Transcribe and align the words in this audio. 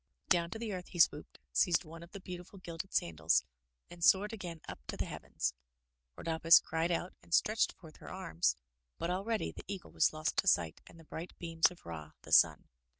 Down 0.29 0.49
to 0.49 0.57
the 0.57 0.73
earth 0.73 0.87
he 0.87 0.99
swooped, 0.99 1.37
seized 1.51 1.83
one 1.85 2.01
of 2.01 2.11
the 2.11 2.19
beautiful 2.19 2.57
gilded 2.57 2.91
sandals, 2.91 3.43
and 3.87 4.03
soared 4.03 4.33
again 4.33 4.59
up 4.67 4.79
to 4.87 4.97
the 4.97 5.05
heavens. 5.05 5.53
Rhodopis 6.17 6.59
cried 6.59 6.89
out 6.89 7.13
and 7.21 7.35
stretched 7.35 7.73
forth 7.73 7.97
her 7.97 8.09
arms, 8.11 8.55
but 8.97 9.11
already 9.11 9.51
the 9.51 9.63
eagle 9.67 9.91
was 9.91 10.11
lost 10.11 10.37
to 10.37 10.47
sight 10.47 10.81
in 10.89 10.97
the 10.97 11.03
bright 11.03 11.37
beams 11.37 11.69
of 11.69 11.85
Ra, 11.85 12.13
the 12.23 12.31
Sun. 12.31 12.67